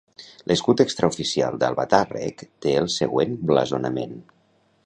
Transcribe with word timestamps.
L'escut 0.51 0.81
extraoficial 0.85 1.59
d'Albatàrrec 1.63 2.41
té 2.67 2.75
el 2.81 2.91
següent 2.97 3.39
blasonament. 3.53 4.21